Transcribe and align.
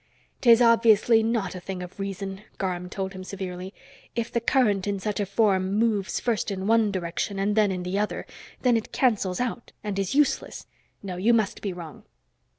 "'Tis 0.41 0.63
obviously 0.63 1.21
not 1.21 1.53
a 1.53 1.59
thing 1.59 1.83
of 1.83 1.99
reason," 1.99 2.41
Garm 2.57 2.89
told 2.89 3.13
him 3.13 3.23
severely. 3.23 3.71
"If 4.15 4.31
the 4.31 4.41
current 4.41 4.87
in 4.87 4.99
such 4.99 5.19
a 5.19 5.27
form 5.27 5.75
moves 5.75 6.19
first 6.19 6.49
in 6.49 6.65
one 6.65 6.91
direction 6.91 7.37
and 7.37 7.55
then 7.55 7.71
in 7.71 7.83
the 7.83 7.99
other, 7.99 8.25
then 8.63 8.75
it 8.75 8.91
cancels 8.91 9.39
out 9.39 9.73
and 9.83 9.99
is 9.99 10.15
useless. 10.15 10.65
No, 11.03 11.17
you 11.17 11.35
must 11.35 11.61
be 11.61 11.71
wrong." 11.71 12.01